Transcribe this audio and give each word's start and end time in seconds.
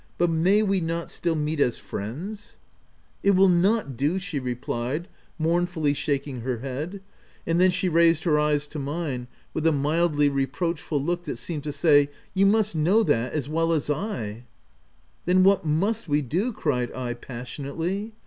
But 0.17 0.31
may 0.31 0.63
we 0.63 0.81
not 0.81 1.11
still 1.11 1.35
meet 1.35 1.59
as 1.59 1.77
friends?" 1.77 2.57
OF 3.23 3.35
W1LDFELL 3.35 3.35
HALL. 3.35 3.35
143 3.35 3.35
"It 3.35 3.35
will 3.37 3.71
not 3.71 3.97
do," 3.97 4.17
she 4.19 4.39
replied, 4.39 5.07
mournfully 5.37 5.93
shaking 5.93 6.41
her 6.41 6.57
head; 6.57 7.01
and 7.45 7.59
then 7.59 7.69
she 7.69 7.87
raised 7.87 8.23
her 8.23 8.39
eyes 8.39 8.65
to 8.69 8.79
mine, 8.79 9.27
with 9.53 9.67
a 9.67 9.71
mildly 9.71 10.27
reproachful 10.27 10.99
look 10.99 11.25
that 11.25 11.37
seemed 11.37 11.63
to 11.65 11.71
say," 11.71 12.09
You 12.33 12.47
must 12.47 12.73
know 12.75 13.03
that 13.03 13.33
as 13.33 13.47
well 13.47 13.71
as 13.71 13.85
V" 13.89 14.43
Then 15.27 15.43
what 15.43 15.65
must 15.65 16.07
we 16.07 16.23
do}" 16.23 16.51
cried 16.51 16.91
I, 16.95 17.13
passion 17.13 17.65
ately. 17.65 18.13